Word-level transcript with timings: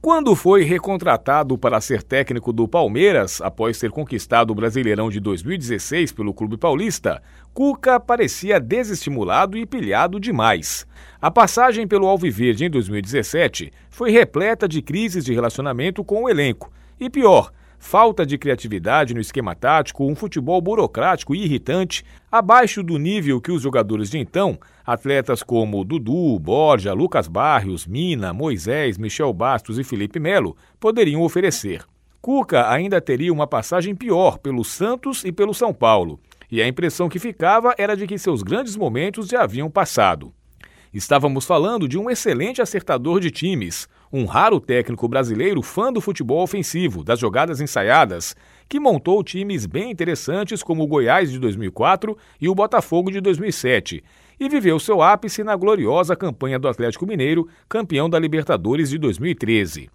Quando 0.00 0.36
foi 0.36 0.62
recontratado 0.62 1.58
para 1.58 1.80
ser 1.80 2.04
técnico 2.04 2.52
do 2.52 2.68
Palmeiras, 2.68 3.40
após 3.40 3.80
ter 3.80 3.90
conquistado 3.90 4.52
o 4.52 4.54
Brasileirão 4.54 5.10
de 5.10 5.18
2016 5.18 6.12
pelo 6.12 6.32
Clube 6.32 6.56
Paulista, 6.56 7.20
Cuca 7.52 7.98
parecia 7.98 8.60
desestimulado 8.60 9.58
e 9.58 9.66
pilhado 9.66 10.20
demais. 10.20 10.86
A 11.20 11.32
passagem 11.32 11.84
pelo 11.84 12.06
Alviverde 12.06 12.64
em 12.64 12.70
2017 12.70 13.72
foi 13.90 14.12
repleta 14.12 14.68
de 14.68 14.80
crises 14.80 15.24
de 15.24 15.34
relacionamento 15.34 16.04
com 16.04 16.22
o 16.22 16.28
elenco. 16.28 16.72
E 17.00 17.10
pior, 17.10 17.50
falta 17.78 18.26
de 18.26 18.36
criatividade 18.36 19.14
no 19.14 19.20
esquema 19.20 19.54
tático, 19.54 20.04
um 20.04 20.14
futebol 20.14 20.60
burocrático 20.60 21.34
e 21.34 21.44
irritante, 21.44 22.04
abaixo 22.30 22.82
do 22.82 22.98
nível 22.98 23.40
que 23.40 23.52
os 23.52 23.62
jogadores 23.62 24.10
de 24.10 24.18
então, 24.18 24.58
atletas 24.84 25.42
como 25.42 25.84
Dudu, 25.84 26.38
Borja, 26.38 26.92
Lucas 26.92 27.28
Barrios, 27.28 27.86
Mina, 27.86 28.32
Moisés, 28.32 28.98
Michel 28.98 29.32
Bastos 29.32 29.78
e 29.78 29.84
Felipe 29.84 30.18
Melo, 30.18 30.56
poderiam 30.80 31.22
oferecer. 31.22 31.84
Cuca 32.20 32.68
ainda 32.70 33.00
teria 33.00 33.32
uma 33.32 33.46
passagem 33.46 33.94
pior 33.94 34.38
pelo 34.38 34.64
Santos 34.64 35.24
e 35.24 35.30
pelo 35.30 35.54
São 35.54 35.72
Paulo, 35.72 36.20
e 36.50 36.60
a 36.60 36.66
impressão 36.66 37.08
que 37.08 37.18
ficava 37.18 37.74
era 37.78 37.96
de 37.96 38.06
que 38.06 38.18
seus 38.18 38.42
grandes 38.42 38.76
momentos 38.76 39.28
já 39.28 39.42
haviam 39.42 39.70
passado. 39.70 40.32
Estávamos 40.92 41.44
falando 41.44 41.86
de 41.86 41.98
um 41.98 42.10
excelente 42.10 42.62
acertador 42.62 43.20
de 43.20 43.30
times, 43.30 43.88
um 44.12 44.24
raro 44.24 44.60
técnico 44.60 45.06
brasileiro 45.06 45.62
fã 45.62 45.92
do 45.92 46.00
futebol 46.00 46.42
ofensivo, 46.42 47.04
das 47.04 47.18
jogadas 47.18 47.60
ensaiadas, 47.60 48.34
que 48.68 48.80
montou 48.80 49.22
times 49.22 49.66
bem 49.66 49.90
interessantes 49.90 50.62
como 50.62 50.82
o 50.82 50.86
Goiás 50.86 51.30
de 51.30 51.38
2004 51.38 52.16
e 52.40 52.48
o 52.48 52.54
Botafogo 52.54 53.10
de 53.10 53.20
2007, 53.20 54.02
e 54.40 54.48
viveu 54.48 54.78
seu 54.78 55.02
ápice 55.02 55.42
na 55.42 55.56
gloriosa 55.56 56.14
campanha 56.14 56.58
do 56.58 56.68
Atlético 56.68 57.06
Mineiro, 57.06 57.48
campeão 57.68 58.08
da 58.08 58.18
Libertadores 58.18 58.90
de 58.90 58.98
2013. 58.98 59.90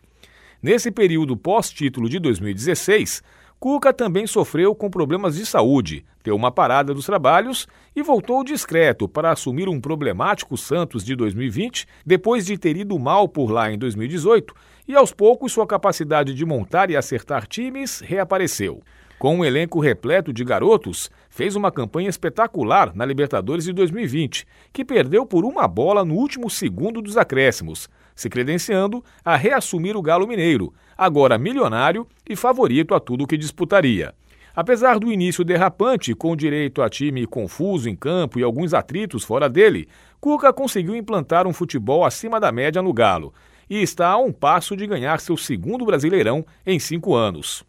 Nesse 0.62 0.92
período 0.92 1.36
pós-título 1.36 2.08
de 2.08 2.20
2016, 2.20 3.22
Cuca 3.64 3.94
também 3.94 4.28
sofreu 4.28 4.76
com 4.76 4.90
problemas 4.90 5.38
de 5.38 5.46
saúde, 5.46 6.04
deu 6.22 6.36
uma 6.36 6.52
parada 6.52 6.94
dos 6.94 7.06
trabalhos 7.06 7.66
e 7.96 8.04
voltou 8.04 8.44
discreto 8.44 9.08
para 9.08 9.32
assumir 9.32 9.70
um 9.70 9.80
problemático 9.80 10.58
Santos 10.58 11.02
de 11.02 11.16
2020, 11.16 11.88
depois 12.06 12.46
de 12.46 12.58
ter 12.58 12.76
ido 12.76 13.00
mal 13.00 13.26
por 13.26 13.50
lá 13.50 13.72
em 13.72 13.78
2018, 13.78 14.54
e 14.86 14.94
aos 14.94 15.14
poucos 15.14 15.54
sua 15.54 15.66
capacidade 15.66 16.34
de 16.34 16.46
montar 16.46 16.90
e 16.90 16.98
acertar 16.98 17.48
times 17.48 18.02
reapareceu. 18.02 18.84
Com 19.18 19.38
um 19.38 19.46
elenco 19.46 19.80
repleto 19.80 20.34
de 20.34 20.44
garotos, 20.44 21.10
fez 21.30 21.56
uma 21.56 21.72
campanha 21.72 22.10
espetacular 22.10 22.94
na 22.94 23.06
Libertadores 23.06 23.64
de 23.64 23.72
2020, 23.72 24.46
que 24.74 24.84
perdeu 24.84 25.26
por 25.26 25.46
uma 25.46 25.70
bola 25.70 26.04
no 26.04 26.16
último 26.16 26.50
segundo 26.50 27.02
dos 27.02 27.16
acréscimos, 27.16 27.90
se 28.16 28.30
credenciando 28.30 29.04
a 29.24 29.36
reassumir 29.36 29.96
o 29.96 30.02
Galo 30.02 30.28
Mineiro, 30.28 30.74
agora 30.98 31.38
milionário 31.38 32.08
e 32.28 32.36
favorito 32.36 32.94
a 32.94 33.00
tudo 33.00 33.28
que 33.28 33.38
disputaria. 33.38 34.14
Apesar 34.56 35.00
do 35.00 35.12
início 35.12 35.44
derrapante, 35.44 36.14
com 36.14 36.36
direito 36.36 36.82
a 36.84 36.90
time 36.90 37.26
confuso 37.26 37.90
em 37.90 37.96
campo 37.96 38.38
e 38.40 38.44
alguns 38.44 38.74
atritos 38.74 39.24
fora 39.24 39.50
dele, 39.50 39.88
Cuca 40.22 40.54
conseguiu 40.54 40.96
implantar 40.96 41.48
um 41.48 41.54
futebol 41.54 42.06
acima 42.06 42.40
da 42.40 42.52
média 42.52 42.82
no 42.82 42.94
Galo 42.94 43.34
e 43.68 43.82
está 43.82 44.10
a 44.10 44.18
um 44.18 44.32
passo 44.32 44.76
de 44.78 44.86
ganhar 44.86 45.20
seu 45.20 45.36
segundo 45.36 45.86
Brasileirão 45.86 46.46
em 46.66 46.78
cinco 46.78 47.16
anos. 47.16 47.66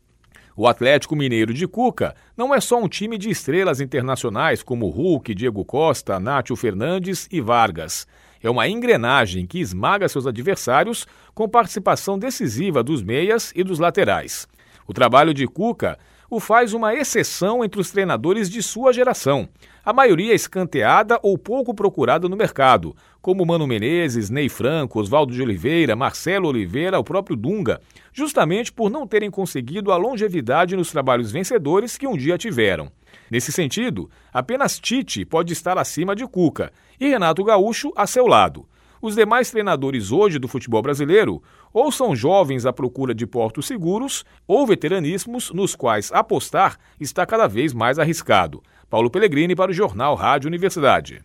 O 0.57 0.69
Atlético 0.69 1.17
Mineiro 1.17 1.53
de 1.53 1.67
Cuca 1.67 2.15
não 2.37 2.55
é 2.55 2.61
só 2.61 2.79
um 2.79 2.87
time 2.87 3.19
de 3.19 3.31
estrelas 3.31 3.81
internacionais 3.81 4.63
como 4.63 4.89
Hulk, 4.89 5.35
Diego 5.35 5.65
Costa, 5.65 6.21
Nátio 6.21 6.55
Fernandes 6.55 7.27
e 7.33 7.41
Vargas. 7.41 8.07
É 8.45 8.51
uma 8.51 8.69
engrenagem 8.69 9.47
que 9.47 9.59
esmaga 9.59 10.07
seus 10.07 10.27
adversários 10.27 11.07
com 11.35 11.49
participação 11.49 12.19
decisiva 12.19 12.83
dos 12.83 13.03
meias 13.03 13.51
e 13.57 13.65
dos 13.65 13.79
laterais. 13.79 14.47
O 14.87 14.93
trabalho 14.93 15.33
de 15.33 15.47
Cuca 15.47 15.99
o 16.35 16.41
faz 16.41 16.75
uma 16.75 16.93
exceção 16.93 17.65
entre 17.65 17.81
os 17.81 17.93
treinadores 17.93 18.51
de 18.51 18.61
sua 18.61 18.93
geração, 18.93 19.49
a 19.85 19.93
maioria 19.93 20.35
escanteada 20.35 21.17
ou 21.23 21.39
pouco 21.39 21.73
procurada 21.73 22.29
no 22.29 22.37
mercado, 22.37 22.97
como 23.23 23.47
Mano 23.47 23.69
Menezes, 23.69 24.31
Ney 24.31 24.49
Franco, 24.49 24.99
Oswaldo 24.99 25.33
de 25.33 25.41
Oliveira, 25.41 25.95
Marcelo 25.95 26.49
Oliveira, 26.49 26.99
o 26.99 27.05
próprio 27.05 27.37
Dunga, 27.37 27.81
justamente 28.13 28.73
por 28.73 28.91
não 28.91 29.07
terem 29.07 29.31
conseguido 29.31 29.93
a 29.93 29.97
longevidade 29.97 30.75
nos 30.75 30.91
trabalhos 30.91 31.31
vencedores 31.31 31.97
que 31.97 32.07
um 32.07 32.17
dia 32.17 32.37
tiveram. 32.37 32.91
Nesse 33.31 33.53
sentido, 33.53 34.11
apenas 34.33 34.81
Tite 34.81 35.25
pode 35.25 35.53
estar 35.53 35.79
acima 35.79 36.17
de 36.17 36.27
Cuca 36.27 36.73
e 36.99 37.09
Renato 37.09 37.45
Gaúcho 37.45 37.93
a 37.95 38.09
seu 38.09 38.27
lado. 38.27 38.67
Os 39.05 39.15
demais 39.15 39.51
treinadores 39.51 40.11
hoje 40.11 40.39
do 40.39 40.49
futebol 40.49 40.81
brasileiro 40.81 41.43
ou 41.75 41.93
são 41.93 42.17
jovens 42.17 42.65
à 42.65 42.73
procura 42.73 43.15
de 43.15 43.27
portos 43.27 43.67
seguros 43.67 44.25
ou 44.49 44.67
veteranismos 44.67 45.51
nos 45.53 45.77
quais 45.77 46.11
apostar 46.11 46.79
está 46.99 47.27
cada 47.27 47.47
vez 47.47 47.75
mais 47.75 47.99
arriscado. 47.99 48.63
Paulo 48.89 49.11
Pellegrini 49.11 49.55
para 49.55 49.71
o 49.71 49.75
Jornal 49.75 50.15
Rádio 50.15 50.49
Universidade. 50.49 51.23